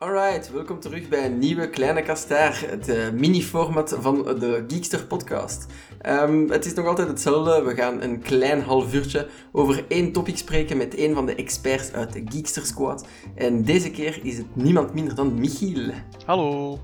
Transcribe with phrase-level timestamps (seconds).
[0.00, 5.66] Alright, welkom terug bij een nieuwe Kleine Kastaar, het uh, mini-format van de Geekster podcast.
[6.06, 10.36] Um, het is nog altijd hetzelfde, we gaan een klein half uurtje over één topic
[10.36, 13.06] spreken met een van de experts uit de Geekster Squad.
[13.34, 15.90] En deze keer is het niemand minder dan Michiel.
[16.26, 16.78] Hallo.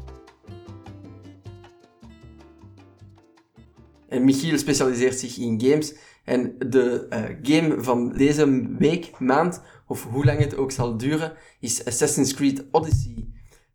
[4.08, 5.94] En Michiel specialiseert zich in games
[6.24, 11.36] en de uh, game van deze week, maand, of hoe lang het ook zal duren,
[11.60, 13.26] is Assassin's Creed Odyssey.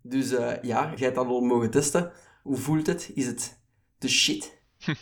[0.01, 2.11] Dus uh, ja, jij hebt dat al mogen testen.
[2.43, 3.11] Hoe voelt het?
[3.13, 3.59] Is het
[3.97, 4.57] de shit?
[4.87, 4.95] uh,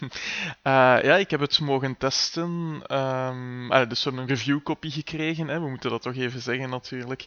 [1.08, 2.50] ja, ik heb het mogen testen.
[2.98, 5.48] Um, dus we hebben een reviewkopie gekregen.
[5.48, 5.60] Hè.
[5.60, 7.22] We moeten dat toch even zeggen, natuurlijk.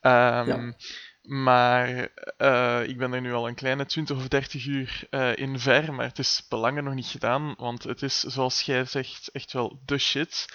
[0.00, 0.74] Um, ja.
[1.22, 2.08] Maar
[2.38, 5.94] uh, ik ben er nu al een kleine 20 of 30 uur uh, in ver,
[5.94, 9.80] maar het is belangen nog niet gedaan, want het is, zoals jij zegt, echt wel
[9.84, 10.46] de shit.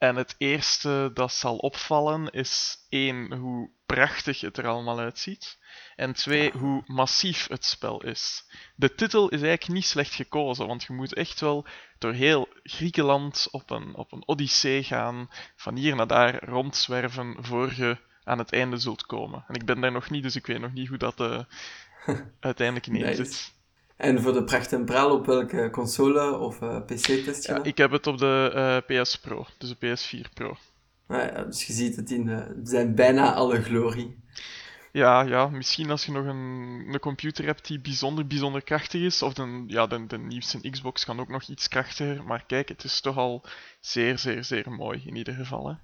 [0.00, 5.58] En het eerste dat zal opvallen is één, hoe prachtig het er allemaal uitziet.
[5.96, 8.44] En twee, hoe massief het spel is.
[8.74, 11.66] De titel is eigenlijk niet slecht gekozen, want je moet echt wel
[11.98, 17.74] door heel Griekenland op een, op een odyssee gaan, van hier naar daar rondzwerven voor
[17.74, 19.44] je aan het einde zult komen.
[19.48, 21.40] En ik ben daar nog niet, dus ik weet nog niet hoe dat uh,
[22.40, 23.26] uiteindelijk neerzit.
[23.26, 23.59] Nice.
[24.00, 27.62] En voor de pracht en praal, op welke console of uh, PC test je ja,
[27.62, 28.52] Ik heb het op de
[28.88, 30.56] uh, PS Pro, dus de PS4 Pro.
[31.06, 34.18] Ah, ja, dus je ziet het in uh, zijn bijna alle glorie.
[34.92, 39.22] Ja, ja, misschien als je nog een, een computer hebt die bijzonder, bijzonder krachtig is,
[39.22, 42.84] of de, ja, de, de nieuwste Xbox kan ook nog iets krachtiger, maar kijk, het
[42.84, 43.44] is toch al
[43.80, 45.68] zeer, zeer, zeer mooi in ieder geval.
[45.68, 45.74] Hè.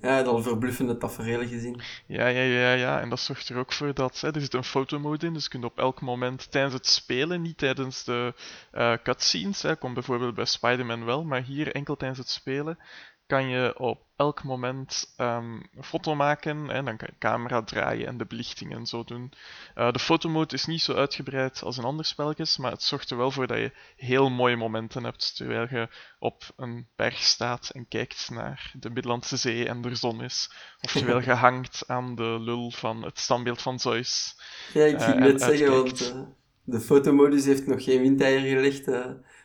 [0.00, 1.80] Ja, al verbluffende tafereelen gezien.
[2.06, 3.00] Ja, ja, ja, ja.
[3.00, 5.48] En dat zorgt er ook voor dat hè, er zit een fotomode in, dus je
[5.48, 8.34] kunt op elk moment tijdens het spelen, niet tijdens de
[8.72, 12.78] uh, cutscenes, hè, komt bijvoorbeeld bij Spider-Man wel, maar hier enkel tijdens het spelen,
[13.26, 18.06] kan je op elk moment um, een foto maken en dan kan je camera draaien
[18.06, 19.32] en de belichting en zo doen.
[19.76, 23.16] Uh, de fotomode is niet zo uitgebreid als in andere spelletjes, maar het zorgt er
[23.16, 27.88] wel voor dat je heel mooie momenten hebt terwijl je op een berg staat en
[27.88, 30.50] kijkt naar de Middellandse Zee en er zon is.
[30.80, 34.36] Of terwijl je hangt aan de lul van het standbeeld van Zeus.
[34.72, 36.20] Ja, ik ging uh, net zeggen, want uh,
[36.64, 38.86] de fotomodus heeft nog geen windeier gelegd.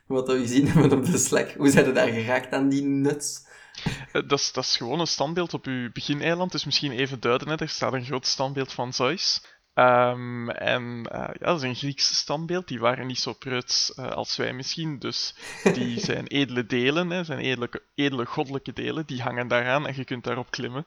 [0.06, 1.52] wat we gezien hebben op de Slack.
[1.52, 3.48] Hoe zijn er daar geraakt aan die nuts?
[4.12, 7.48] Eh, dat is, dat is gewoon een standbeeld op uw begineiland, dus misschien even duiden.
[7.48, 7.56] Hè.
[7.56, 9.42] Er staat een groot standbeeld van Zeus.
[9.80, 12.68] Um, en uh, ja, dat is een Grieks standbeeld.
[12.68, 15.00] Die waren niet zo preuts uh, als wij misschien.
[15.00, 15.36] Dus
[15.74, 19.06] die zijn edele delen, hè, zijn edele, edele goddelijke delen.
[19.06, 20.86] Die hangen daaraan en je kunt daarop klimmen.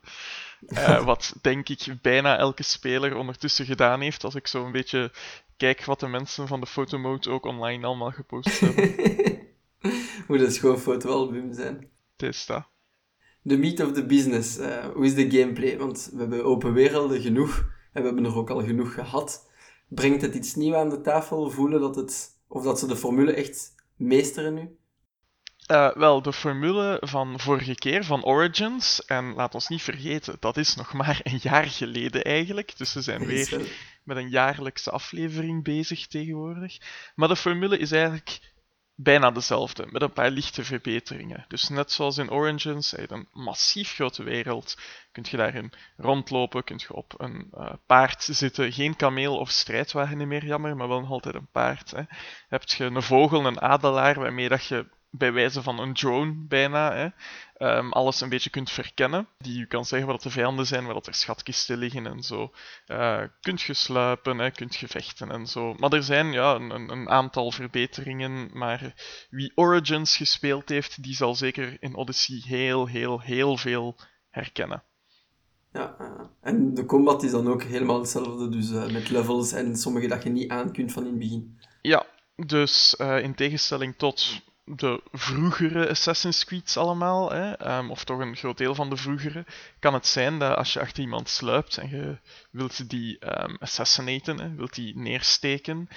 [0.69, 4.25] Uh, wat denk ik bijna elke speler ondertussen gedaan heeft.
[4.25, 5.13] Als ik zo een beetje
[5.57, 8.95] kijk wat de mensen van de fotomode ook online allemaal gepost hebben.
[10.29, 11.91] Moet een schoon fotoalbum zijn.
[12.17, 12.72] Het is dat
[13.43, 14.59] de meat of the business.
[14.59, 15.79] Uh, hoe is de gameplay?
[15.79, 17.57] Want we hebben open werelden genoeg
[17.93, 19.51] en we hebben er ook al genoeg gehad.
[19.89, 21.51] Brengt het iets nieuws aan de tafel?
[21.51, 24.77] Voelen dat het, of dat ze de formule echt meesteren nu?
[25.71, 30.57] Uh, wel, de formule van vorige keer, van Origins, en laat ons niet vergeten, dat
[30.57, 32.79] is nog maar een jaar geleden eigenlijk.
[32.79, 33.61] Dus we zijn weer
[34.05, 36.79] met een jaarlijkse aflevering bezig tegenwoordig.
[37.15, 38.52] Maar de formule is eigenlijk
[39.03, 41.45] bijna dezelfde, met een paar lichte verbeteringen.
[41.49, 44.77] Dus net zoals in Origins, je een massief grote wereld.
[45.13, 48.73] Kunt je daarin rondlopen, kunt je op een uh, paard zitten.
[48.73, 51.93] Geen kameel of strijdwagen meer, jammer, maar wel nog altijd een paard.
[52.49, 56.93] Heb je een vogel, een adelaar, waarmee dat je bij wijze van een drone bijna,
[56.95, 57.09] hè,
[57.79, 59.27] um, alles een beetje kunt verkennen.
[59.39, 62.53] Die je kan zeggen wat de vijanden zijn, waar dat er schatkisten liggen en zo.
[62.87, 65.75] Uh, kunt je sluipen, hè, kunt je vechten en zo.
[65.75, 68.95] Maar er zijn ja, een, een, aantal verbeteringen, maar
[69.31, 73.97] wie Origins gespeeld heeft, die zal zeker in Odyssey heel, heel, heel veel
[74.31, 74.83] herkennen.
[75.73, 75.97] Ja,
[76.41, 80.23] en de combat is dan ook helemaal hetzelfde, dus uh, met levels en sommige dat
[80.23, 81.59] je niet aan kunt van in het begin.
[81.83, 82.07] Ja,
[82.37, 84.43] dus in tegenstelling tot
[84.79, 89.45] de vroegere Assassin's Creed's allemaal, hè, um, of toch een groot deel van de vroegere,
[89.79, 92.19] kan het zijn dat als je achter iemand sluipt en je
[92.51, 95.89] wilt die um, assassinaten, hè, wilt die neersteken,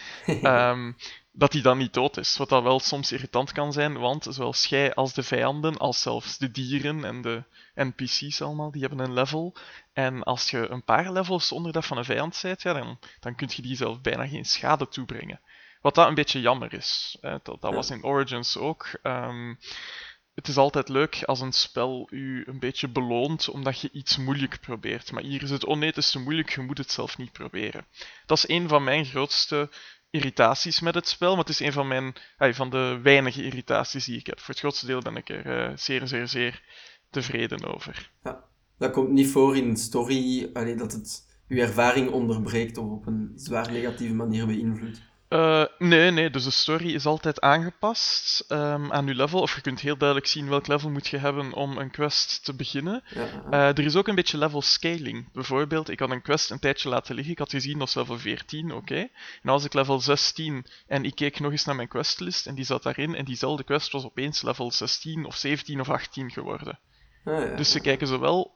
[0.44, 0.96] um,
[1.32, 2.38] dat die dan niet dood is.
[2.38, 6.38] Wat dat wel soms irritant kan zijn, want zowel jij als de vijanden, als zelfs
[6.38, 7.44] de dieren en de
[7.76, 9.56] NPC's allemaal, die hebben een level.
[9.94, 13.36] En als je een paar levels onder dat van een vijand bent, ja, dan, dan
[13.36, 15.40] kun je die zelf bijna geen schade toebrengen.
[15.86, 17.18] Wat dat een beetje jammer is.
[17.22, 17.38] Hè.
[17.44, 19.00] Dat, dat was in Origins ook.
[19.04, 19.60] Um,
[20.34, 24.60] het is altijd leuk als een spel u een beetje beloont omdat je iets moeilijk
[24.60, 25.12] probeert.
[25.12, 27.86] Maar hier is het, oh is te moeilijk, je moet het zelf niet proberen.
[28.26, 29.70] Dat is een van mijn grootste
[30.10, 34.20] irritaties met het spel, maar het is een van, mijn, van de weinige irritaties die
[34.20, 34.40] ik heb.
[34.40, 36.64] Voor het grootste deel ben ik er uh, zeer, zeer, zeer
[37.10, 38.12] tevreden over.
[38.24, 38.44] Ja,
[38.78, 43.32] dat komt niet voor in story, allee, dat het uw ervaring onderbreekt of op een
[43.36, 45.14] zwaar negatieve manier beïnvloedt.
[45.36, 49.42] Uh, nee, nee, dus de story is altijd aangepast um, aan je level.
[49.42, 52.54] Of je kunt heel duidelijk zien welk level moet je hebben om een quest te
[52.54, 53.04] beginnen.
[53.10, 53.28] Ja.
[53.52, 55.32] Uh, er is ook een beetje level scaling.
[55.34, 57.34] Bijvoorbeeld, ik had een quest een tijdje laten liggen.
[57.34, 58.76] Ik had gezien dat was level 14, oké.
[58.76, 59.12] Okay.
[59.44, 62.66] En als ik level 16 en ik keek nog eens naar mijn questlist en die
[62.66, 66.80] zat daarin en diezelfde quest was opeens level 16 of 17 of 18 geworden.
[67.26, 68.54] Ah, ja, dus ze kijken zowel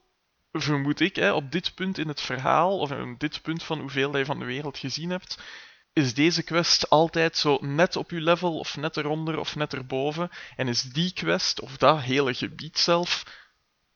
[0.52, 4.16] vermoed ik, hè, op dit punt in het verhaal, of op dit punt van hoeveel
[4.16, 5.38] je van de wereld gezien hebt,
[5.92, 10.30] is deze quest altijd zo net op je level, of net eronder, of net erboven.
[10.56, 13.24] En is die quest, of dat hele gebied zelf,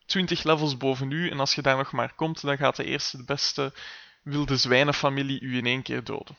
[0.05, 1.29] 20 levels boven u.
[1.29, 3.73] En als je daar nog maar komt, dan gaat de eerste, de beste
[4.23, 6.37] wilde zwijnenfamilie u in één keer doden.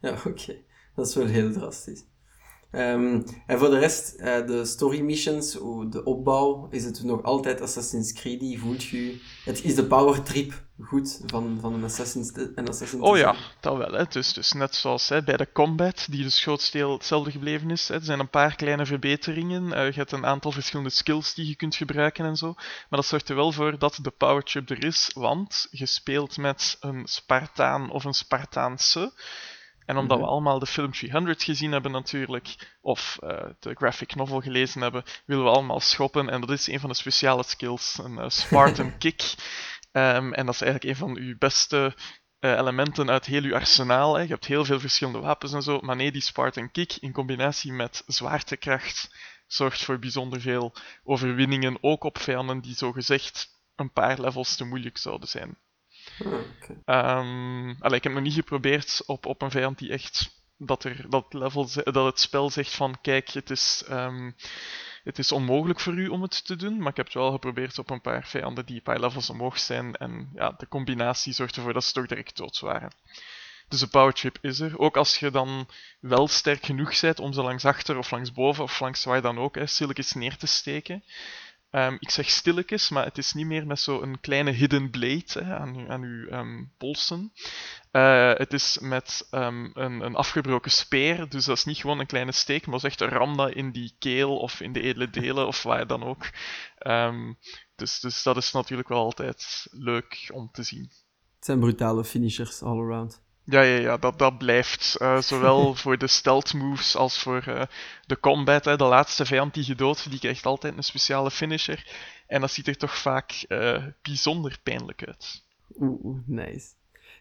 [0.00, 0.56] Ja, oké.
[0.94, 2.04] Dat is wel heel drastisch.
[2.74, 5.52] Um, en voor de rest, uh, de story missions,
[5.90, 8.58] de opbouw, is het nog altijd Assassin's Creed.
[8.58, 13.16] Voelt je, het is de power trip goed van, van een Assassin's, een Assassin's Oh
[13.16, 13.92] ja, dat wel.
[13.92, 14.04] Hè.
[14.08, 17.88] Dus, dus net zoals hè, bij de combat, die dus grootsteel hetzelfde gebleven is.
[17.88, 17.94] Hè.
[17.94, 19.66] Er zijn een paar kleine verbeteringen.
[19.66, 22.52] Uh, je hebt een aantal verschillende skills die je kunt gebruiken en zo.
[22.54, 26.36] Maar dat zorgt er wel voor dat de power trip er is, want je speelt
[26.36, 29.12] met een Spartaan of een Spartaanse.
[29.86, 30.32] En omdat we mhm.
[30.32, 35.44] allemaal de film 300 gezien hebben natuurlijk, of uh, de graphic novel gelezen hebben, willen
[35.44, 36.28] we allemaal schoppen.
[36.28, 39.34] En dat is een van de speciale skills, een uh, Spartan kick.
[39.92, 41.94] Um, en dat is eigenlijk een van uw beste
[42.40, 44.14] uh, elementen uit heel uw arsenaal.
[44.14, 44.22] Hè.
[44.22, 47.72] Je hebt heel veel verschillende wapens en zo, maar nee, die Spartan kick in combinatie
[47.72, 49.10] met zwaartekracht
[49.46, 50.74] zorgt voor bijzonder veel
[51.04, 55.58] overwinningen, ook op vijanden die zogezegd een paar levels te moeilijk zouden zijn.
[56.84, 61.10] Ah, um, ik heb nog niet geprobeerd op, op een vijand die echt dat, er,
[61.10, 64.36] dat, level, dat het spel zegt van kijk, het is, um,
[65.04, 66.78] het is onmogelijk voor u om het te doen.
[66.78, 69.58] Maar ik heb het wel geprobeerd op een paar vijanden die een paar levels omhoog
[69.58, 69.96] zijn.
[69.96, 72.90] En ja, de combinatie zorgt ervoor dat ze toch direct dood waren.
[73.68, 74.78] Dus de power chip is er.
[74.78, 75.68] Ook als je dan
[76.00, 79.38] wel sterk genoeg bent om ze langs achter of langs boven of langs waar dan
[79.38, 79.64] ook, hè,
[80.14, 81.04] neer te steken.
[81.74, 85.56] Um, ik zeg stilletjes, maar het is niet meer met zo'n kleine hidden blade hè,
[85.56, 87.32] aan, aan uw um, polsen.
[87.92, 92.06] Uh, het is met um, een, een, afgebroken speer, dus dat is niet gewoon een
[92.06, 95.46] kleine steek, maar is echt een ramda in die keel of in de edele delen
[95.46, 96.30] of waar dan ook.
[97.76, 100.90] dus, dus dat is natuurlijk wel altijd leuk om te zien.
[101.36, 103.22] Het zijn brutale finishers all around.
[103.44, 104.96] Ja, ja, ja dat, dat blijft.
[104.98, 107.62] Uh, zowel voor de stealth moves als voor uh,
[108.06, 108.64] de combat.
[108.64, 108.76] Hè.
[108.76, 111.86] De laatste vijand die gedood, die krijgt altijd een speciale finisher.
[112.26, 115.44] En dat ziet er toch vaak uh, bijzonder pijnlijk uit.
[115.80, 116.68] Oeh, nice.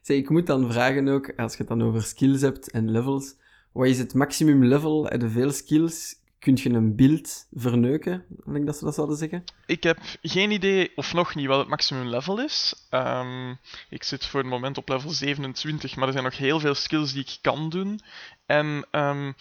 [0.01, 3.35] Zeg, ik moet dan vragen ook, als je het dan over skills hebt en levels,
[3.71, 5.05] wat is het maximum level?
[5.05, 6.15] Heb je veel skills?
[6.41, 9.43] Kun je een beeld verneuken, denk ik dat ze dat zouden zeggen?
[9.65, 12.87] Ik heb geen idee, of nog niet, wat het maximum level is.
[12.89, 13.59] Um,
[13.89, 17.13] ik zit voor het moment op level 27, maar er zijn nog heel veel skills
[17.13, 17.99] die ik kan doen.
[18.45, 19.35] En um,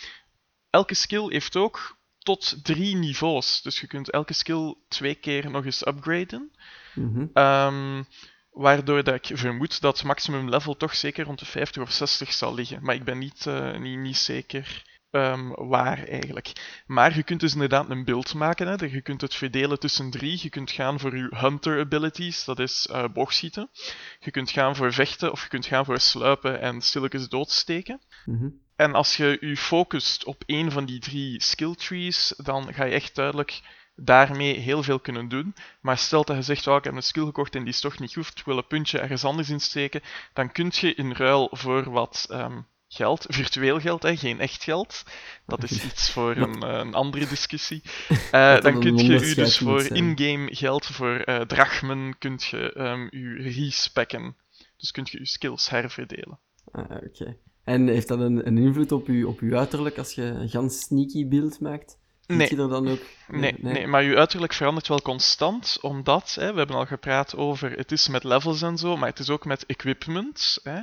[0.71, 3.63] elke skill heeft ook tot drie niveaus.
[3.63, 6.51] Dus je kunt elke skill twee keer nog eens upgraden.
[6.95, 8.07] Mm um,
[8.51, 12.33] waardoor dat ik vermoed dat het maximum level toch zeker rond de 50 of 60
[12.33, 12.79] zal liggen.
[12.83, 14.90] Maar ik ben niet, uh, niet, niet zeker.
[15.13, 16.53] Um, waar eigenlijk.
[16.87, 18.67] Maar je kunt dus inderdaad een beeld maken.
[18.67, 18.87] Hè.
[18.87, 20.39] Je kunt het verdelen tussen drie.
[20.43, 23.71] Je kunt gaan voor je hunter abilities, dat is uh, boogschieten.
[24.19, 28.01] Je kunt gaan voor vechten of je kunt gaan voor sluipen en stilletjes doodsteken.
[28.25, 32.85] Mm En als je je focust op één van die drie skill trees, dan ga
[32.85, 33.61] je echt duidelijk
[33.95, 35.55] daarmee heel veel kunnen doen.
[35.81, 37.99] Maar stel dat je zegt, oh, ik heb een skill gekocht en die is toch
[37.99, 41.91] niet goed, ik wil een puntje ergens anders insteken, dan kun je in ruil voor
[41.91, 45.05] wat um, geld, virtueel geld, hè, geen echt geld.
[45.47, 47.83] Dat is iets voor een, eh, een andere discussie.
[48.35, 53.09] Uh, dan kun je u dus voor in-game geld, voor uh, drachmen, kunt je um,
[53.11, 54.37] u respecken.
[54.77, 56.39] Dus kunt je uw skills herverdelen.
[56.71, 57.37] Ah, oké.
[57.65, 60.81] En heeft dat een, een invloed op je op uw uiterlijk als je een ganz
[60.81, 61.99] sneaky beeld maakt?
[62.27, 62.49] Nee.
[62.51, 63.01] Je er dan ook...
[63.29, 67.37] Nee, nee, nee, maar je uiterlijk verandert wel constant, omdat, hè, we hebben al gepraat
[67.37, 70.59] over, het is met levels en zo, maar het is ook met equipment.
[70.63, 70.81] Hè.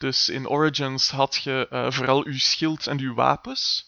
[0.00, 3.84] Dus in Origins had je uh, vooral je schild en je wapens.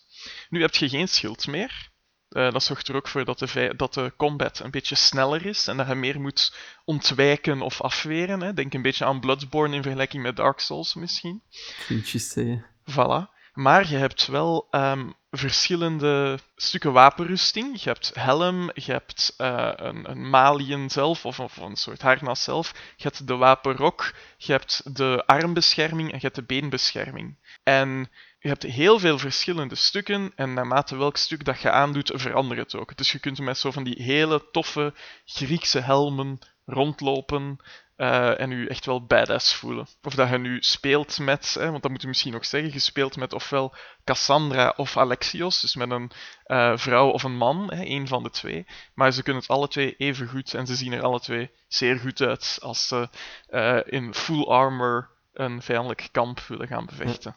[0.49, 1.91] Nu heb je geen schild meer.
[2.31, 5.67] Uh, dat zorgt er ook voor dat de, dat de combat een beetje sneller is
[5.67, 8.41] en dat je meer moet ontwijken of afweren.
[8.41, 8.55] Hè.
[8.55, 11.43] Denk een beetje aan Bloodborne in vergelijking met Dark Souls misschien.
[11.87, 12.67] Kuntjes zeggen.
[12.91, 13.31] Voilà.
[13.53, 17.83] Maar je hebt wel um, verschillende stukken wapenrusting.
[17.83, 22.43] Je hebt helm, je hebt uh, een, een malien zelf, of, of, een soort harnas
[22.43, 22.73] zelf.
[22.97, 27.37] Je hebt de wapenrok, je hebt de armbescherming en je hebt de beenbescherming.
[27.63, 32.61] En je hebt heel veel verschillende stukken en naarmate welk stuk dat je aandoet, verandert
[32.61, 32.97] het ook.
[32.97, 37.59] Dus je kunt met zo van die hele toffe Griekse helmen rondlopen
[38.03, 39.87] eh, en u echt wel badass voelen.
[40.03, 43.17] Of dat je nu speelt met, hè, want dat moet je misschien nog zeggen, speelt
[43.17, 46.11] met ofwel Cassandra of Alexios, dus met een
[46.47, 48.67] uh, vrouw of een man, hè, een van de twee.
[48.95, 51.99] Maar ze kunnen het alle twee even goed en ze zien er alle twee zeer
[51.99, 53.09] goed uit als ze
[53.51, 57.37] uh, in full armor een vijandelijk kamp willen gaan bevechten.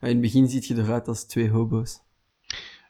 [0.00, 2.03] In het begin ziet je eruit als twee hobo's.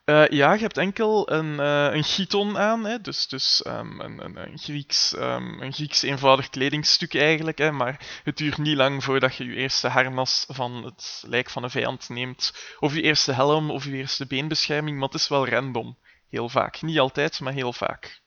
[0.04, 3.00] Uh, ja, je hebt enkel een, uh, een chiton aan, hè?
[3.00, 7.58] dus, dus um, een, een, een, Grieks, um, een Grieks eenvoudig kledingstuk eigenlijk.
[7.58, 7.72] Hè?
[7.72, 11.70] Maar het duurt niet lang voordat je je eerste harnas van het lijk van een
[11.70, 12.74] vijand neemt.
[12.78, 15.98] Of je eerste helm of je eerste beenbescherming, maar het is wel random.
[16.28, 16.82] Heel vaak.
[16.82, 18.22] Niet altijd, maar heel vaak.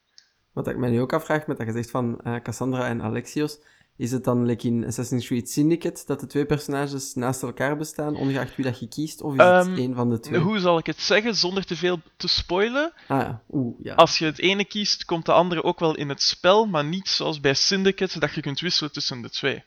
[0.53, 3.57] Wat ik me nu ook afvraag met dat gezegd van uh, Cassandra en Alexios,
[3.97, 8.15] is het dan like in Assassin's Creed Syndicate dat de twee personages naast elkaar bestaan,
[8.15, 9.21] ongeacht wie dat je kiest?
[9.21, 10.39] Of is um, het één van de twee?
[10.39, 12.93] Hoe zal ik het zeggen zonder te veel te spoilen?
[13.07, 13.93] Ah, oeh, ja.
[13.93, 17.09] Als je het ene kiest, komt de andere ook wel in het spel, maar niet
[17.09, 19.63] zoals bij Syndicate dat je kunt wisselen tussen de twee.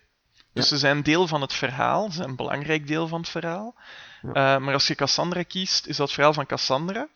[0.52, 0.70] Dus ja.
[0.70, 3.74] ze zijn deel van het verhaal, ze zijn een belangrijk deel van het verhaal.
[4.22, 4.28] Ja.
[4.28, 7.08] Uh, maar als je Cassandra kiest, is dat het verhaal van Cassandra.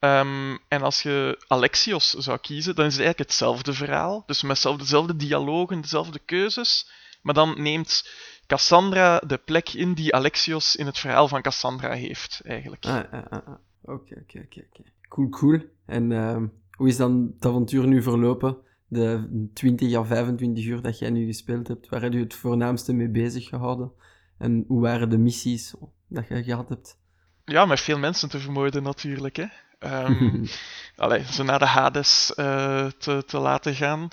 [0.00, 4.22] Um, en als je Alexios zou kiezen, dan is het eigenlijk hetzelfde verhaal.
[4.26, 6.90] Dus met dezelfde dialogen, dezelfde keuzes.
[7.22, 8.10] Maar dan neemt
[8.46, 12.84] Cassandra de plek in die Alexios in het verhaal van Cassandra heeft, eigenlijk.
[12.84, 13.54] Ah, ah, ah.
[13.82, 14.64] Oké, oké, oké.
[15.08, 15.60] Cool, cool.
[15.86, 16.36] En uh,
[16.70, 18.56] hoe is dan het avontuur nu verlopen?
[18.88, 22.92] De 20 à 25 uur dat jij nu gespeeld hebt, waar heb je het voornaamste
[22.92, 23.92] mee bezig gehouden?
[24.38, 25.74] En hoe waren de missies
[26.08, 26.98] dat je gehad hebt?
[27.44, 29.46] Ja, met veel mensen te vermoorden natuurlijk, hè.
[29.84, 30.48] Um,
[30.96, 34.08] allee, ze naar de Hades uh, te, te, laten gaan.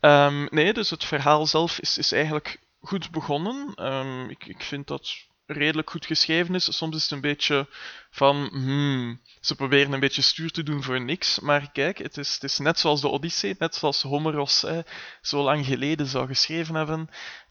[0.00, 3.86] Um, nee, dus het verhaal zelf is, is eigenlijk goed begonnen.
[3.86, 6.76] Um, ik, ik vind dat redelijk goed geschreven is.
[6.76, 7.66] Soms is het een beetje
[8.10, 11.40] van, hmm, ze proberen een beetje stuur te doen voor niks.
[11.40, 14.80] Maar kijk, het is, het is net zoals de Odyssee, net zoals Homeros hè,
[15.22, 17.08] zo lang geleden zou geschreven hebben.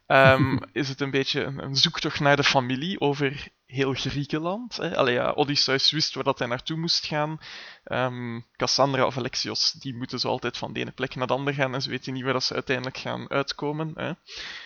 [0.08, 4.78] Um, is het een beetje een, een, zoektocht naar de familie over heel Griekenland.
[4.78, 4.98] Hè.
[4.98, 7.40] Allee, ja, Odysseus wist waar dat hij naartoe moest gaan.
[7.86, 11.58] Um, Cassandra of Alexios, die moeten zo altijd van de ene plek naar de andere
[11.58, 13.92] gaan en ze weten niet waar dat ze uiteindelijk gaan uitkomen.
[13.96, 14.12] Hè.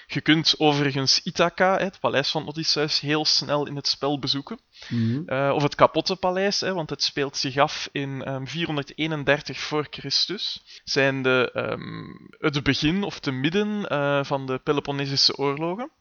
[0.07, 4.59] Je kunt overigens Ithaca, het paleis van Odysseus, heel snel in het spel bezoeken.
[4.89, 5.23] Mm -hmm.
[5.27, 9.87] uh, of het kapotte paleis, hè, want het speelt zich af in um, 431 voor
[9.89, 10.61] Christus.
[10.83, 15.91] Zijn de, um, het begin of te midden uh, van de Peloponnesische oorlogen.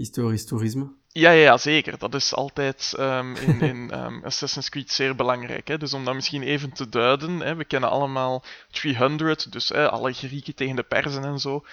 [0.00, 0.92] Historisch toerisme.
[1.08, 1.98] Ja, ja, zeker.
[1.98, 5.68] Dat is altijd um, in, in um, Assassin's Creed zeer belangrijk.
[5.68, 5.78] Hè?
[5.78, 10.12] Dus om dat misschien even te duiden, hè, we kennen allemaal 300, dus hè, alle
[10.12, 11.64] Grieken tegen de Perzen en zo.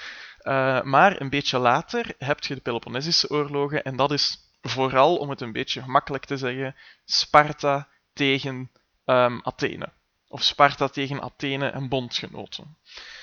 [0.41, 5.29] Uh, maar een beetje later heb je de Peloponnesische oorlogen en dat is vooral, om
[5.29, 8.71] het een beetje gemakkelijk te zeggen, Sparta tegen
[9.05, 9.89] um, Athene.
[10.27, 12.77] Of Sparta tegen Athene en bondgenoten.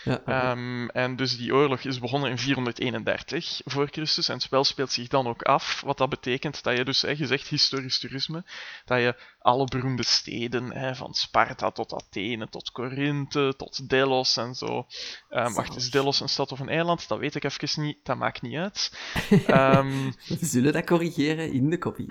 [0.04, 4.64] Ja, um, en dus die oorlog is begonnen in 431 voor Christus en het spel
[4.64, 5.82] speelt zich dan ook af.
[5.84, 8.44] Wat dat betekent dat je dus, hè, je zegt historisch toerisme,
[8.84, 14.54] dat je alle beroemde steden, hè, van Sparta tot Athene, tot Korinthe, tot Delos en
[14.54, 14.86] zo.
[15.30, 17.08] Um, wacht, is Delos een stad of een eiland?
[17.08, 18.92] Dat weet ik even niet, dat maakt niet uit.
[19.48, 22.08] Um, We zullen dat corrigeren in de kopie.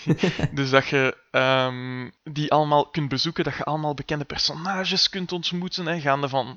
[0.52, 1.16] dus dat je
[2.24, 6.56] die allemaal kunt bezoeken, dat je allemaal bekende personages kunt ontmoeten, hè, gaande van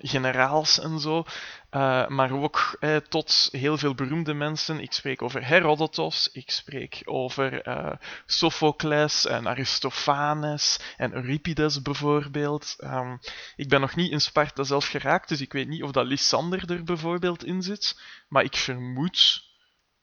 [0.80, 1.24] en zo.
[1.72, 4.80] Uh, maar ook eh, tot heel veel beroemde mensen.
[4.80, 7.92] Ik spreek over Herodotos, ik spreek over uh,
[8.26, 12.76] Sophocles en Aristophanes en Euripides bijvoorbeeld.
[12.84, 13.20] Um,
[13.56, 16.72] ik ben nog niet in Sparta zelf geraakt, dus ik weet niet of dat Lysander
[16.72, 18.00] er bijvoorbeeld in zit.
[18.28, 19.49] Maar ik vermoed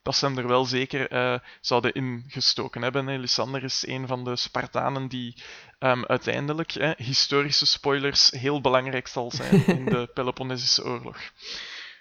[0.07, 3.07] dat ze hem er wel zeker uh, zouden ingestoken hebben.
[3.07, 3.17] Hè.
[3.17, 5.35] Lysander is een van de Spartanen die
[5.79, 11.17] um, uiteindelijk, hè, historische spoilers, heel belangrijk zal zijn in de Peloponnesische oorlog.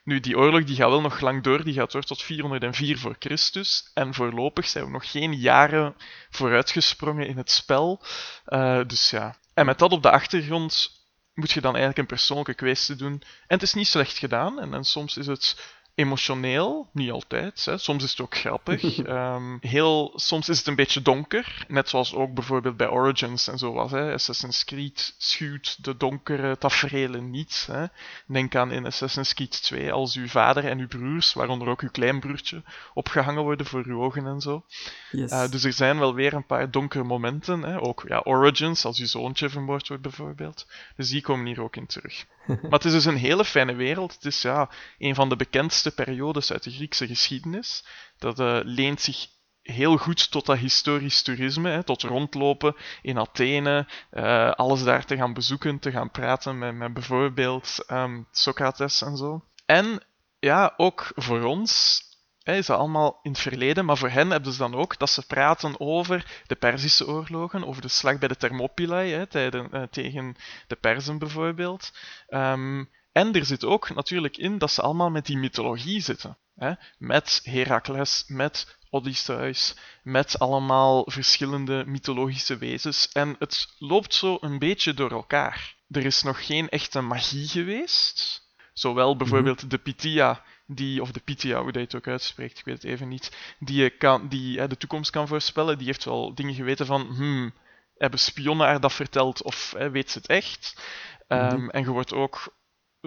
[0.04, 3.16] Nu, die oorlog die gaat wel nog lang door, die gaat door tot 404 voor
[3.18, 3.90] Christus.
[3.94, 5.96] En voorlopig zijn we nog geen jaren
[6.30, 8.02] vooruitgesprongen in het spel.
[8.48, 9.36] Uh, dus ja.
[9.54, 10.90] En met dat op de achtergrond
[11.34, 13.22] moet je dan eigenlijk een persoonlijke kwestie doen.
[13.22, 14.60] En het is niet slecht gedaan.
[14.60, 17.64] En, en soms is het emotioneel, niet altijd.
[17.64, 17.78] Hè.
[17.78, 19.06] Soms is het ook grappig.
[19.06, 23.58] um, heel, soms is het een beetje donker, net zoals ook bijvoorbeeld bij Origins en
[23.58, 23.90] zo was.
[23.90, 24.12] Hè.
[24.12, 27.68] Assassin's Creed schuwt de donkere tafereelen niet.
[27.70, 27.86] Hè.
[28.26, 31.90] Denk aan in Assassin's Creed 2 als uw vader en uw broers, waaronder ook uw
[31.90, 32.62] kleinbroertje,
[32.94, 34.64] opgehangen worden voor uw ogen en zo.
[35.10, 35.32] Yes.
[35.32, 37.62] Uh, dus er zijn wel weer een paar donkere momenten.
[37.62, 37.80] Hè.
[37.82, 40.66] Ook ja, Origins, als uw zoontje vermoord wordt bijvoorbeeld.
[40.96, 42.26] Dus die komen hier ook in terug.
[42.62, 44.14] maar het is dus een hele fijne wereld.
[44.14, 47.84] Het is ja, een van de bekendste periodes uit de Griekse geschiedenis.
[48.18, 49.26] Dat uh, leent zich
[49.62, 55.16] heel goed tot dat historisch toerisme, hè, tot rondlopen in Athene, uh, alles daar te
[55.16, 59.44] gaan bezoeken, te gaan praten met, met bijvoorbeeld um, Socrates en zo.
[59.66, 60.02] En
[60.38, 62.00] ja, ook voor ons
[62.46, 65.10] hè, is dat allemaal in het verleden, maar voor hen hebben ze dan ook dat
[65.10, 69.82] ze praten over de Perzische oorlogen, over de slag bij de Thermopylae hè, tijden, eh,
[69.82, 70.36] tegen
[70.66, 71.92] de Perzen bijvoorbeeld.
[72.28, 76.36] Ehm, en er zit ook natuurlijk in dat ze allemaal met die mythologie zitten.
[76.56, 76.72] Hè?
[76.98, 83.08] Met Herakles, met Odysseus, met allemaal verschillende mythologische wezens.
[83.12, 85.74] En het loopt zo een beetje door elkaar.
[85.90, 88.44] Er is nog geen echte magie geweest.
[88.72, 89.18] Zowel mhm.
[89.18, 92.82] bijvoorbeeld de Pythia, die, of de Pythia, hoe dat je het ook uitspreekt, ik weet
[92.82, 95.78] het even niet, die, kan, die de toekomst kan voorspellen.
[95.78, 97.52] Die heeft wel dingen geweten van, hmm,
[97.96, 100.82] hebben spionnen haar dat verteld of hè, weet ze het echt?
[101.28, 101.40] Mhm.
[101.40, 102.54] Ehm, en je wordt ook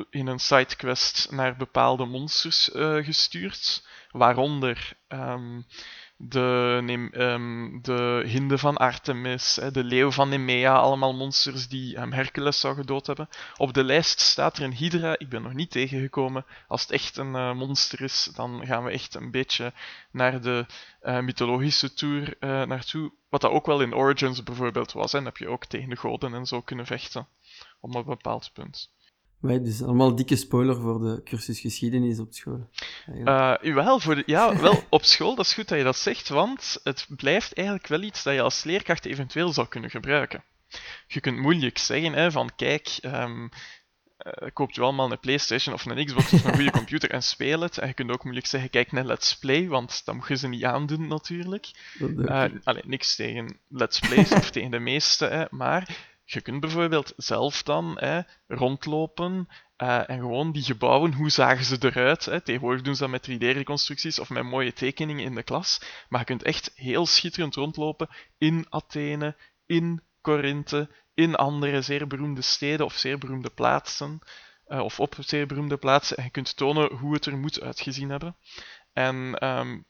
[0.09, 5.65] in een sidequest naar bepaalde monsters uh, gestuurd, waaronder um,
[6.21, 12.75] de, um, de hinde van Artemis, de leeuw van Nemea, allemaal monsters die Hercules zou
[12.75, 13.29] gedood hebben.
[13.57, 16.45] Op de lijst staat er een Hydra, ik ben nog niet tegengekomen.
[16.67, 19.73] Als het echt een uh, monster is, dan gaan we echt een beetje
[20.11, 20.65] naar de
[21.01, 23.11] uh, mythologische tour uh, naartoe.
[23.29, 26.33] Wat dat ook wel in Origins bijvoorbeeld was, en heb je ook tegen de goden
[26.33, 27.27] en zo kunnen vechten,
[27.79, 28.91] op een bepaald punt.
[29.39, 32.69] Wij, dus allemaal dikke spoiler voor de cursus geschiedenis op school.
[33.07, 36.29] Uh, wel, voor de, ja, wel, op school, dat is goed dat je dat zegt,
[36.29, 40.43] want het blijft eigenlijk wel iets dat je als leerkracht eventueel zou kunnen gebruiken.
[41.07, 43.49] Je kunt moeilijk zeggen hè, van, kijk, um,
[44.19, 47.61] uh, koopt u allemaal een Playstation of een Xbox of een goede computer en speel
[47.61, 47.77] het.
[47.77, 50.47] En je kunt ook moeilijk zeggen, kijk naar Let's Play, want dat moet je ze
[50.47, 51.71] niet aandoen natuurlijk.
[51.99, 55.97] Uh, alleen niks tegen Let's Plays of tegen de meeste, hè, maar
[56.31, 61.77] je kunt bijvoorbeeld zelf dan hè, rondlopen uh, en gewoon die gebouwen, hoe zagen ze
[61.79, 62.25] eruit?
[62.25, 62.41] Hè?
[62.41, 65.81] Tegenwoordig doen ze dat met 3D-reconstructies of met mooie tekeningen in de klas.
[66.09, 72.41] Maar je kunt echt heel schitterend rondlopen in Athene, in Korinthe, in andere zeer beroemde
[72.41, 74.19] steden of zeer beroemde plaatsen.
[74.67, 76.17] Uh, of op zeer beroemde plaatsen.
[76.17, 78.35] En je kunt tonen hoe het er moet uitgezien hebben.
[78.93, 79.85] En um,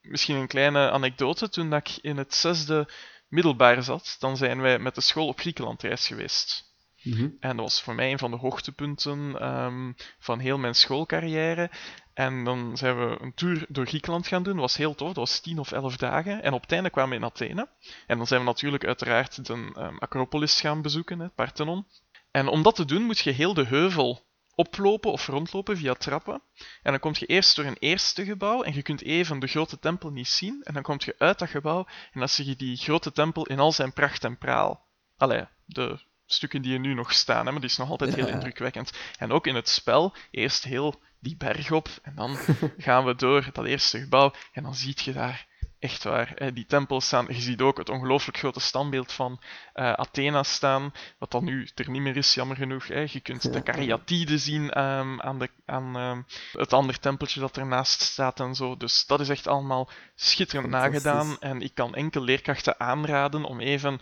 [0.00, 1.48] misschien een kleine anekdote.
[1.48, 2.88] Toen dat ik in het zesde
[3.30, 6.68] middelbaar zat, dan zijn wij met de school op Griekenland reis geweest.
[7.02, 7.28] Mhm.
[7.40, 11.70] En dat was voor mij een van de hoogtepunten um, van heel mijn schoolcarrière.
[12.14, 14.52] En dan zijn we een tour door Griekenland gaan doen.
[14.52, 15.06] Dat was heel tof.
[15.06, 16.42] Dat was tien of elf dagen.
[16.42, 17.68] En op het einde kwamen we in Athene.
[18.06, 21.86] En dan zijn we natuurlijk uiteraard de um, Acropolis gaan bezoeken, het Parthenon.
[22.30, 24.28] En om dat te doen moet je heel de heuvel
[24.60, 26.42] oplopen of rondlopen via trappen.
[26.82, 29.78] En dan kom je eerst door een eerste gebouw en je kunt even de grote
[29.78, 30.62] tempel niet zien.
[30.62, 33.58] En dan kom je uit dat gebouw en dan zie je die grote tempel in
[33.58, 34.86] al zijn pracht en praal.
[35.16, 38.28] Allee, de stukken die er nu nog staan, hè, maar die is nog altijd heel
[38.28, 38.92] indrukwekkend.
[39.18, 42.36] En ook in het spel, eerst heel die berg op en dan
[42.86, 45.46] gaan we door dat eerste gebouw en dan zie je daar
[45.80, 46.52] Echt waar.
[46.54, 47.26] Die tempels staan.
[47.28, 49.40] Je ziet ook het ongelooflijk grote standbeeld van
[49.74, 50.92] uh, Athena staan.
[51.18, 52.88] Wat dan nu er niet meer is, jammer genoeg.
[52.88, 53.06] Hè.
[53.10, 58.00] Je kunt de Karyatide zien um, aan, de, aan um, het andere tempeltje dat ernaast
[58.00, 58.76] staat en zo.
[58.76, 61.36] Dus dat is echt allemaal schitterend nagedaan.
[61.38, 64.00] En ik kan enkel leerkrachten aanraden om even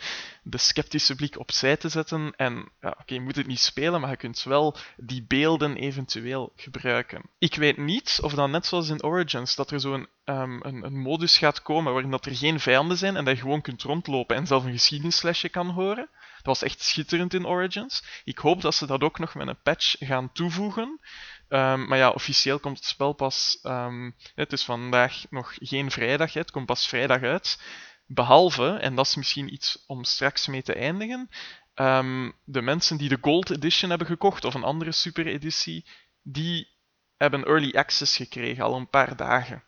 [0.51, 2.33] de sceptische blik opzij te zetten.
[2.37, 6.53] En ja, oké, je moet het niet spelen, maar je kunt wel die beelden eventueel
[6.57, 7.23] gebruiken.
[7.39, 10.99] Ik weet niet of dan net zoals in Origins, dat er zo'n um, een, een,
[10.99, 14.37] modus gaat komen waarin dat er geen vijanden zijn en dat je gewoon kunt rondlopen
[14.37, 16.09] en zelf een geschiedenislesje kan horen.
[16.37, 18.23] Dat was echt schitterend in Origins.
[18.25, 21.01] Ik hoop dat ze dat ook nog met een patch gaan toevoegen.
[21.49, 23.59] Um, maar ja, officieel komt het spel pas.
[23.63, 27.59] Um, het is vandaag nog geen vrijdag, het komt pas vrijdag uit.
[28.11, 31.29] Behalve, en dat is misschien iets om straks mee te eindigen,
[31.75, 35.87] um, de mensen die de Gold Edition hebben gekocht of een andere super editie,
[36.23, 36.68] die
[37.16, 39.62] hebben early access gekregen al een paar dagen.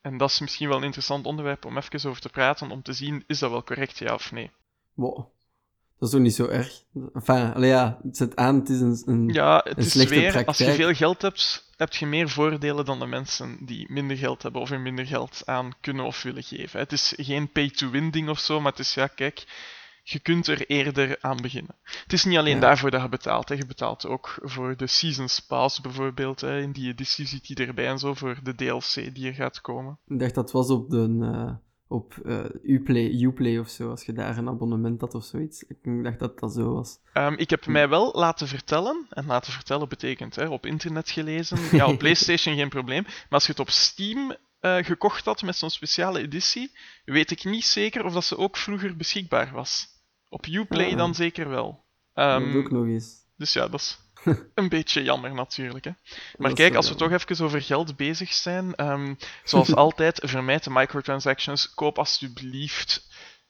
[0.00, 2.92] En dat is misschien wel een interessant onderwerp om even over te praten, om te
[2.92, 4.50] zien, is dat wel correct, ja of nee?
[4.94, 5.16] Wow.
[5.98, 6.84] Dat is toch niet zo erg?
[7.14, 10.72] Enfin, ja, het zet aan, het is een, een Ja, het is weer, als je
[10.72, 14.70] veel geld hebt, heb je meer voordelen dan de mensen die minder geld hebben of
[14.70, 16.80] er minder geld aan kunnen of willen geven.
[16.80, 19.44] Het is geen pay-to-win ding of zo, maar het is, ja, kijk,
[20.02, 21.74] je kunt er eerder aan beginnen.
[21.82, 23.48] Het is niet alleen daarvoor dat je betaalt.
[23.48, 23.54] Hè.
[23.54, 26.40] Je betaalt ook voor de Seasons Pass bijvoorbeeld.
[26.40, 26.60] Hè.
[26.60, 29.98] In die editie zit die erbij en zo voor de DLC die er gaat komen.
[30.06, 31.16] Ik dacht dat was op de...
[31.20, 31.52] Uh
[31.90, 35.62] op uh, Uplay, Uplay of zo, als je daar een abonnement had of zoiets.
[35.62, 36.98] Ik dacht dat dat zo was.
[37.14, 41.58] Um, ik heb mij wel laten vertellen, en laten vertellen betekent hè, op internet gelezen,
[41.76, 45.56] ja, op PlayStation geen probleem, maar als je het op Steam uh, gekocht had met
[45.56, 46.72] zo'n speciale editie,
[47.04, 49.86] weet ik niet zeker of dat ze ook vroeger beschikbaar was.
[50.28, 50.96] Op Uplay ah.
[50.96, 51.84] dan zeker wel.
[52.14, 53.14] Um, dat ook nog eens.
[53.36, 53.98] Dus ja, dat is
[54.54, 55.84] een beetje jammer natuurlijk.
[55.84, 55.90] Hè.
[56.36, 60.70] Maar kijk, als we toch even over geld bezig zijn, um, zoals altijd, vermijd de
[60.70, 61.74] microtransactions.
[61.74, 63.08] Koop alsjeblieft.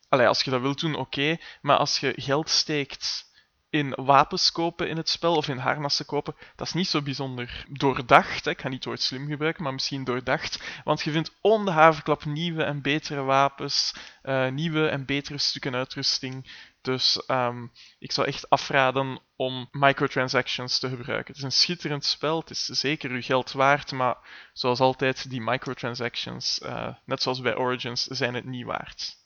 [0.08, 1.36] Allee, als je dat wilt doen, oké.
[1.60, 3.28] maar als je geld steekt
[3.70, 7.64] in wapens kopen in het spel of in harnassen kopen, dat is niet zo bijzonder
[7.68, 8.44] doordacht.
[8.44, 8.50] Hè.
[8.50, 10.62] Ik ga niet het woord slim gebruiken, maar misschien doordacht.
[10.84, 15.74] Want je vindt om de havenklap nieuwe en betere wapens, uh, nieuwe en betere stukken
[15.74, 16.50] uitrusting.
[16.82, 21.26] Dus um, ik zou echt afraden om microtransactions te gebruiken.
[21.26, 24.16] Het is een schitterend spel, het is zeker uw geld waard, maar
[24.52, 29.18] zoals altijd, die microtransactions, uh, net zoals bij Origins, zijn het niet waard.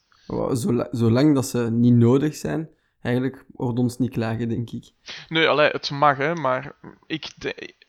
[0.91, 2.69] Zolang dat ze niet nodig zijn,
[3.05, 4.91] eigenlijk wordt ons niet klagen, denk ik.
[5.27, 7.27] Nee, allee, het mag, hè, maar ik,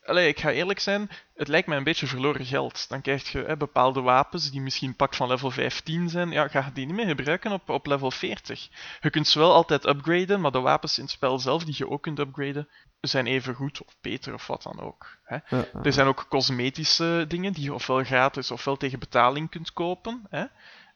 [0.03, 2.89] allee, ik ga eerlijk zijn, het lijkt mij een beetje verloren geld.
[2.89, 6.31] Dan krijg je hè, bepaalde wapens die misschien pak van level 15 zijn.
[6.31, 8.69] Ja, ga je die niet meer gebruiken op, op level 40.
[9.01, 11.89] Je kunt ze wel altijd upgraden, maar de wapens in het spel zelf die je
[11.89, 12.67] ook kunt upgraden,
[13.01, 15.17] zijn even goed of beter of wat dan ook.
[15.23, 15.37] Hè.
[15.83, 20.25] Er zijn ook cosmetische dingen die je ofwel gratis ofwel tegen betaling kunt kopen.
[20.29, 20.45] Hè.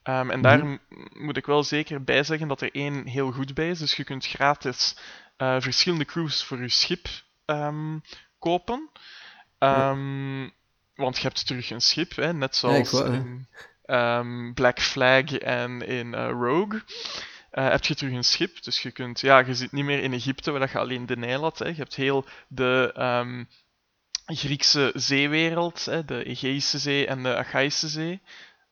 [0.04, 0.78] Um, en daar mhm.
[1.14, 3.80] moet ik wel zeker bij zeggen dat er één heel goed bij is.
[3.80, 4.98] Dus je kunt gratis
[5.38, 7.08] uh, verschillende crews voor je schip
[7.46, 8.02] um,
[8.40, 8.90] kopen.
[9.60, 10.54] Um,
[10.96, 13.48] Want je hebt terug een schip, hè, net zoals in
[14.54, 16.82] Black Flag en in uh, Rogue.
[17.54, 20.14] Uh, heb je terug een schip, dus je kunt, ja, je zit niet meer in
[20.14, 21.60] Egypte waar je alleen de Nijl had.
[21.60, 21.68] Hè.
[21.68, 23.46] Je hebt heel de
[24.26, 28.22] Griekse zeewereld, hè, de Egeïsche Zee en de Achaïsche Zee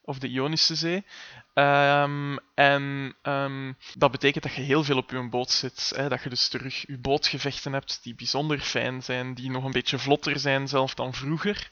[0.10, 1.06] of de Ionische Zee.
[1.54, 5.92] Um, en um, dat betekent dat je heel veel op je boot zit.
[5.96, 6.10] Hè?
[6.10, 9.98] Dat je dus terug je bootgevechten hebt die bijzonder fijn zijn, die nog een beetje
[9.98, 11.72] vlotter zijn zelf dan vroeger.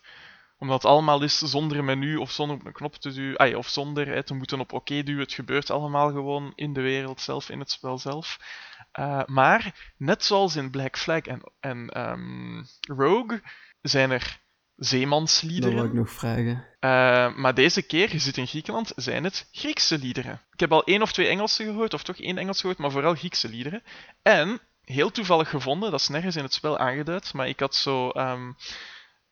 [0.58, 4.08] Omdat het allemaal is zonder menu of zonder op een knop te duwen, of zonder
[4.08, 5.24] hè, te moeten op oké duwen.
[5.24, 8.38] Het gebeurt allemaal gewoon in de wereld zelf, in het spel zelf.
[9.00, 13.42] Uh, maar net zoals in Black Flag en, en um, Rogue
[13.82, 14.40] zijn er
[14.78, 15.76] zeemansliederen.
[15.76, 16.66] Dat wil ik nog vragen.
[16.80, 20.42] Uh, maar deze keer, je zit in Griekenland, zijn het Griekse liederen.
[20.52, 23.16] Ik heb al één of twee Engelse gehoord, of toch één Engels gehoord, maar vooral
[23.16, 23.84] Griekse liederen.
[24.22, 28.12] En, heel toevallig gevonden, dat is nergens in het spel aangeduid, maar ik had zo
[28.14, 28.56] um,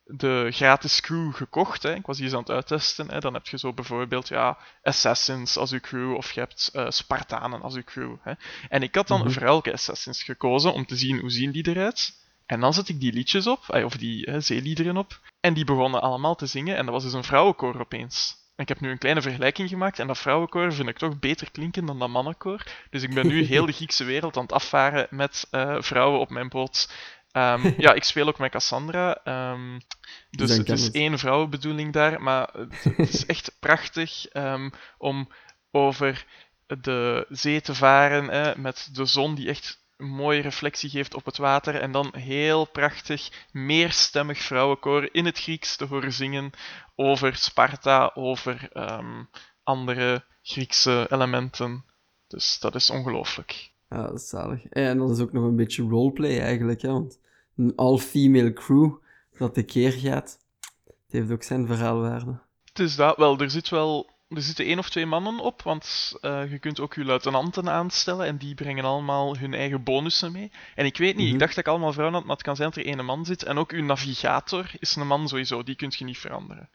[0.06, 1.84] de gratis crew gekocht.
[1.84, 1.94] Hè.
[1.96, 3.12] Ik was hier aan het uittesten.
[3.12, 3.20] Hè.
[3.20, 7.62] Dan heb je zo bijvoorbeeld ja, Assassins als uw crew, of je hebt uh, Spartanen
[7.62, 8.16] als uw crew.
[8.22, 8.34] Hè.
[8.70, 9.34] En ik had dan mm -hmm.
[9.34, 12.24] voor elke Assassins gekozen om te zien hoe zien die eruit.
[12.46, 15.20] En dan zet ik die liedjes op, of die hè, zeeliederen op.
[15.40, 16.78] En die begonnen allemaal te zingen.
[16.78, 18.44] En dat was dus een vrouwenkoor opeens.
[18.56, 20.00] En ik heb nu een kleine vergelijking gemaakt.
[20.00, 22.64] En dat vrouwenkoor vind ik toch beter klinken dan dat mannenkoor.
[22.90, 26.30] Dus ik ben nu heel de Griekse wereld aan het afvaren met uh, vrouwen op
[26.30, 26.90] mijn boot.
[27.32, 29.22] Um, ja, ik speel ook met Cassandra.
[29.52, 29.82] Um,
[30.30, 32.22] dus het is één vrouwenbedoeling daar.
[32.22, 32.50] Maar
[32.82, 35.30] het is echt prachtig um, om
[35.72, 36.26] over
[36.66, 41.38] de zee te varen hè, met de zon die echt mooie reflectie geeft op het
[41.38, 46.52] water en dan heel prachtig, meerstemmig vrouwenkoor in het Grieks te horen zingen
[46.96, 49.30] over Sparta, over um,
[49.64, 51.86] andere Griekse elementen.
[52.28, 53.72] Dus dat is ongelooflijk.
[53.90, 54.66] Ja, dat is zalig.
[54.66, 56.92] En dat is ook nog een beetje roleplay eigenlijk, hè?
[56.92, 57.20] want
[57.58, 58.94] een all-female crew
[59.38, 60.40] dat tekeer gaat,
[60.84, 62.40] het heeft ook zijn verhaalwaarde.
[62.66, 66.16] Het is dat wel, er zit wel er zitten één of twee mannen op, want
[66.22, 70.52] uh, je kunt ook je luitenanten aanstellen en die brengen allemaal hun eigen bonussen mee.
[70.76, 71.40] En ik weet niet, ik mhm.
[71.40, 73.44] dacht dat ik allemaal vrouwen had, maar het kan zijn dat er één man zit.
[73.44, 76.70] En ook uw navigator is een man sowieso, die kun je niet veranderen.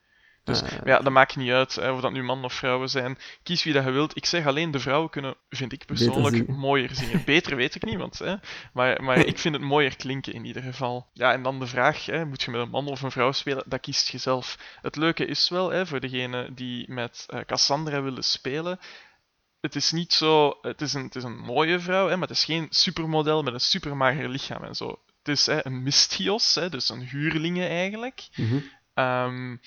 [0.50, 3.18] Dus uh, ja, dat maakt niet uit hè, of dat nu mannen of vrouwen zijn.
[3.42, 4.16] Kies wie dat je wilt.
[4.16, 7.24] Ik zeg alleen, de vrouwen kunnen, vind ik persoonlijk, mooier zingen.
[7.34, 8.34] Beter weet ik niet, want, hè,
[8.72, 11.06] maar, maar ik vind het mooier klinken in ieder geval.
[11.12, 13.64] Ja, en dan de vraag, hè, moet je met een man of een vrouw spelen?
[13.66, 14.58] Dat kiest je zelf.
[14.82, 18.78] Het leuke is wel, hè, voor degene die met uh, Cassandra willen spelen,
[19.60, 20.58] het is niet zo.
[20.62, 23.54] Het is een, het is een mooie vrouw, hè, maar het is geen supermodel met
[23.54, 24.98] een supermager lichaam en zo.
[25.18, 28.28] Het is hè, een Mystios, hè, dus een huurlinge eigenlijk.
[28.34, 29.04] Mm -hmm.
[29.04, 29.60] um,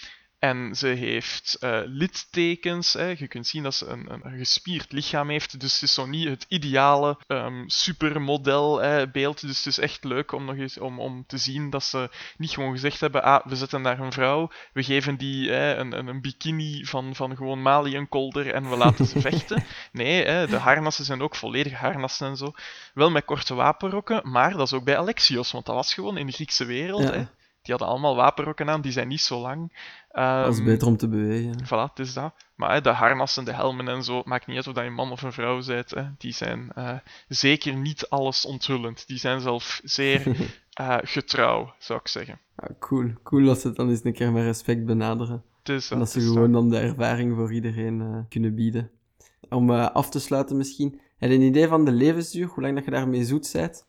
[0.43, 2.93] en ze heeft uh, littekens.
[2.93, 3.15] Hè.
[3.17, 5.59] Je kunt zien dat ze een, een, gespierd lichaam heeft.
[5.59, 9.41] Dus het is zo niet het ideale um, supermodel hè, beeld.
[9.41, 12.51] Dus het is echt leuk om, nog eens, om, om te zien dat ze niet
[12.51, 14.51] gewoon gezegd hebben: ah, we zetten daar een vrouw.
[14.73, 19.05] We geven die hè, een, een, een, bikini van, van gewoon maliënkolder en we laten
[19.05, 19.63] ze vechten.
[19.91, 22.53] Nee, hè, de harnassen zijn ook volledige harnassen en zo.
[22.93, 26.25] Wel met korte wapenrokken, maar dat is ook bij Alexios, want dat was gewoon in
[26.25, 27.03] de Griekse wereld.
[27.03, 27.11] Ja.
[27.11, 27.25] Hè.
[27.63, 29.61] Die hadden allemaal wapenrokken aan, die zijn niet zo lang.
[30.11, 31.65] Um, dat is beter om te bewegen.
[31.65, 32.33] Voilà, het is dat.
[32.55, 34.95] Maar hè, de harnassen, de helmen en zo, maakt niet uit of dat je een
[34.95, 35.89] man of een vrouw bent.
[35.89, 36.03] Hè.
[36.17, 36.97] Die zijn uh,
[37.27, 39.07] zeker niet alles onthullend.
[39.07, 42.39] Die zijn zelf zeer uh, getrouw, zou ik zeggen.
[42.55, 43.13] Ah, cool.
[43.23, 45.43] Cool dat ze het dan eens een keer met respect benaderen.
[45.63, 48.91] Dat, en dat ze gewoon dan de ervaring voor iedereen uh, kunnen bieden.
[49.49, 51.01] Om af te sluiten misschien.
[51.17, 52.47] Heb je een idee van de levensduur?
[52.47, 53.85] Hoe lang dat je daarmee zoet bent?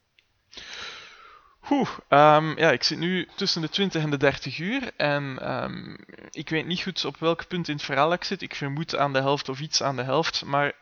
[1.71, 5.97] Oeh, um, ja, ik zit nu tussen de 20 en de 30 uur en um,
[6.31, 8.43] ik weet niet goed op welk punt in het verhaal ik zit.
[8.43, 10.73] Ik vermoed aan de helft of iets aan de helft, maar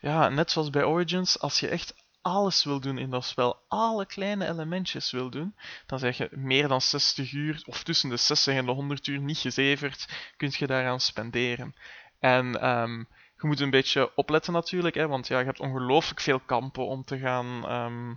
[0.00, 4.06] ja, net zoals bij Origins, als je echt alles wil doen in dat spel, alle
[4.06, 5.54] kleine elementjes wil doen,
[5.86, 9.20] dan zeg je meer dan 60 uur, of tussen de 60 en de 100 uur
[9.20, 11.74] niet gezeverd, kun je daaraan spenderen.
[12.18, 12.98] En ehm,
[13.36, 17.04] je moet een beetje opletten natuurlijk, hè, want ja, je hebt ongelooflijk veel kampen om
[17.04, 18.14] te gaan ehm,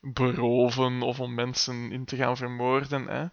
[0.00, 3.06] beroven of om mensen in te gaan vermoorden.
[3.06, 3.26] Hè.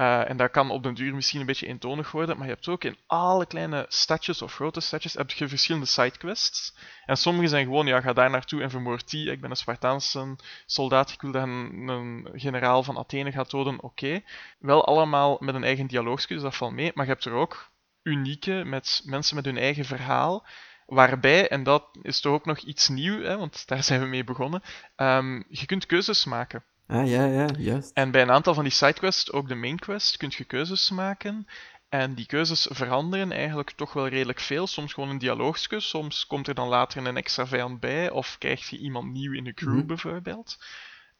[0.00, 2.68] Uh, en dat kan op den duur misschien een beetje eentonig worden, maar je hebt
[2.68, 6.74] ook in alle kleine stadjes of grote stadjes heb je verschillende sidequests.
[7.06, 9.30] En sommige zijn gewoon, ja, ga daar naartoe en vermoord die.
[9.30, 13.82] Ik ben een Spartaanse soldaat, ik wil dat een, een generaal van Athene gaat doden,
[13.82, 14.20] oké.
[14.58, 16.90] Wel allemaal met een eigen dialoogje, dus dat valt mee.
[16.94, 17.70] Maar je hebt er ook
[18.02, 20.46] unieke, met mensen met hun eigen verhaal,
[20.90, 24.24] waarbij, en dat is toch ook nog iets nieuw, hè, want daar zijn we mee
[24.24, 24.62] begonnen,
[24.96, 26.64] um, je kunt keuzes maken.
[26.86, 27.90] Ah, ja, ja, juist.
[27.94, 31.46] En bij een aantal van die sidequests, ook de main quest, kun je keuzes maken.
[31.88, 34.66] En die keuzes veranderen eigenlijk toch wel redelijk veel.
[34.66, 38.70] Soms gewoon een dialoogje, soms komt er dan later een extra vijand bij, of krijg
[38.70, 39.86] je iemand nieuw in de crew mhm.
[39.86, 40.64] bijvoorbeeld.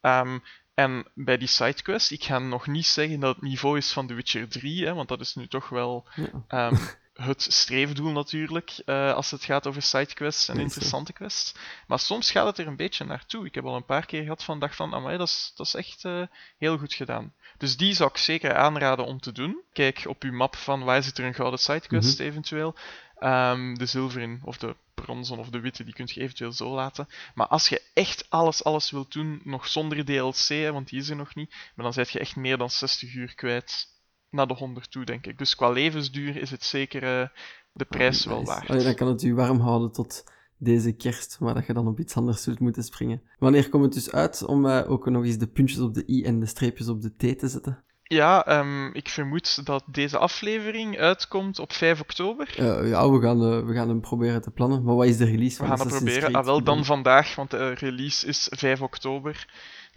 [0.00, 0.42] Um,
[0.74, 4.14] en bij die sidequest, ik ga nog niet zeggen dat het niveau is van The
[4.14, 6.68] Witcher 3, hè, want dat is nu toch wel ja.
[6.68, 6.78] um,
[7.20, 11.54] het streefdoel natuurlijk, uh, als het gaat over sidequests en interessante quests.
[11.86, 13.46] Maar soms gaat het er een beetje naartoe.
[13.46, 15.74] Ik heb al een paar keer gehad van dacht van, amai, dat is, dat is
[15.74, 16.22] echt uh,
[16.58, 17.32] heel goed gedaan.
[17.58, 19.60] Dus die zou ik zeker aanraden om te doen.
[19.72, 22.74] Kijk op uw map van waar zit er een gouden sidequest mm eventueel.
[23.22, 27.08] Um, de zilveren of de bronzen of de witte, die kun je eventueel zo laten.
[27.34, 31.16] Maar als je echt alles, alles wilt doen, nog zonder DLC, want die is er
[31.16, 33.88] nog niet, maar dan zet je echt meer dan 60 uur kwijt
[34.30, 35.38] naar de 100 toe, denk ik.
[35.38, 37.28] Dus qua levensduur is het zeker uh,
[37.72, 38.70] de prijs wel waard.
[38.70, 40.24] Oh, dan kan het u warm houden tot
[40.56, 43.22] deze kerst, maar dat je dan op iets anders zult moeten springen.
[43.38, 46.24] Wanneer komt het dus uit om uh, ook nog eens de puntjes op de i
[46.24, 47.84] en de streepjes op de t te zetten?
[48.02, 52.54] Ja, um, ik vermoed dat deze aflevering uitkomt op 5 oktober.
[52.58, 54.82] Uh, ja, we gaan, uh, we gaan hem proberen te plannen.
[54.82, 56.32] Maar wat is de release van We gaan het proberen.
[56.32, 59.46] Ah, wel dan vandaag, want de release is 5 oktober.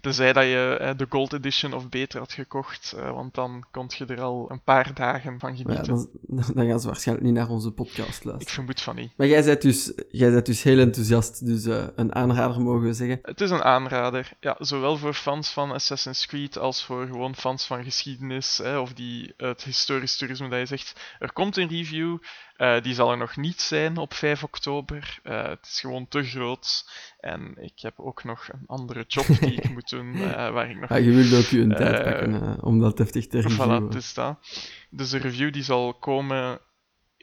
[0.04, 3.90] Tenzij dat je eh, de Gold Edition of beter had gekocht, uh, want dan kon
[3.98, 5.76] je er al een paar dagen van genieten.
[5.76, 6.10] Ja, dan,
[6.56, 8.40] dan, gaan ze waarschijnlijk niet naar onze podcast luisteren.
[8.40, 9.12] Ik vermoed van niet.
[9.18, 12.94] Maar jij bent dus, jij bent dus heel enthousiast, dus uh, een aanrader mogen we
[12.94, 13.20] zeggen?
[13.22, 14.56] Het is een aanrader, ja.
[14.60, 19.64] Zowel voor fans van Assassin's Creed als voor gewoon fans van geschiedenis, of die het
[19.64, 21.16] historisch toerisme dat je zegt.
[21.20, 22.18] Er komt een review,
[22.64, 25.20] uh, die zal er nog niet zijn op 5 oktober.
[25.24, 26.90] Uh, het is gewoon te groot.
[27.20, 30.80] En ik heb ook nog een andere job die ik moet doen, uh, waar ik
[30.80, 30.90] nog...
[30.90, 33.90] Ja, je wilt ook je een tijd pakken om dat heftig te reviewen.
[33.90, 34.38] Voilà, dus dat.
[34.90, 36.60] Dus de review die zal komen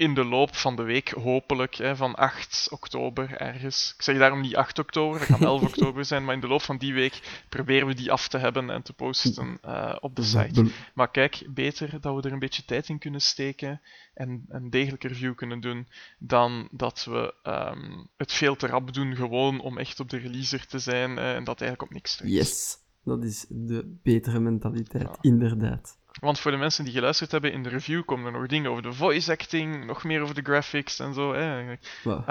[0.01, 3.93] in de loop van de week, hopelijk, hè, van 8 oktober ergens.
[3.97, 6.63] Ik zeg daarom niet 8 oktober, dat kan 11 oktober zijn, maar in de loop
[6.63, 10.23] van die week proberen we die af te hebben en te posten uh, op de
[10.23, 10.71] site.
[10.95, 13.81] Maar kijk, beter dat we er een beetje tijd in kunnen steken
[14.15, 15.87] en een degelijke review kunnen doen,
[16.19, 20.67] dan dat we um, het veel te rap doen, gewoon om echt op de releaser
[20.67, 25.03] te zijn uh, en dat eigenlijk op niks te Yes, dat is de betere mentaliteit,
[25.03, 25.17] ja.
[25.21, 25.99] inderdaad.
[26.21, 28.83] Want voor de mensen die geluisterd hebben in de review komen er nog dingen over
[28.83, 31.35] de voice acting, nog meer over de graphics en zo.
[31.35, 31.77] Hè.
[32.05, 32.21] Wow.
[32.21, 32.27] Uh,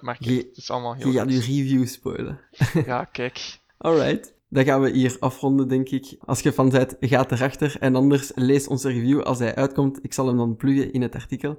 [0.00, 2.40] maar kijk, het is allemaal heel Je gaat je review spoilen.
[2.86, 3.58] ja, kijk.
[3.78, 4.36] Alright.
[4.50, 6.16] Dan gaan we hier afronden, denk ik.
[6.24, 7.76] Als je fan bent, ga erachter.
[7.80, 9.98] En anders lees onze review als hij uitkomt.
[10.02, 11.58] Ik zal hem dan pluggen in het artikel.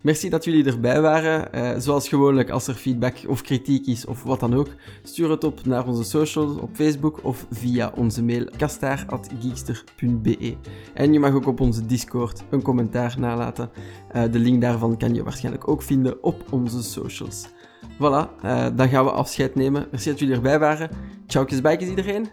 [0.00, 1.48] Merci dat jullie erbij waren.
[1.54, 4.68] Uh, zoals gewoonlijk, als er feedback of kritiek is of wat dan ook,
[5.02, 10.56] stuur het op naar onze socials op Facebook of via onze mail kastaar.geekster.be.
[10.94, 13.70] En je mag ook op onze Discord een commentaar nalaten.
[14.16, 17.46] Uh, de link daarvan kan je waarschijnlijk ook vinden op onze socials.
[17.94, 19.86] Voilà, uh, dan gaan we afscheid nemen.
[19.90, 20.90] Merci dat jullie erbij waren.
[21.26, 22.28] Ciao, bijkes iedereen.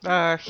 [0.00, 0.42] Dag.